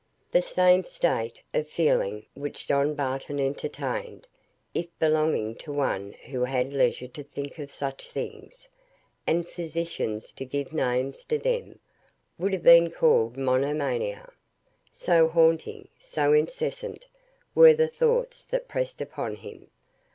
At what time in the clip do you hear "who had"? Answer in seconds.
6.31-6.65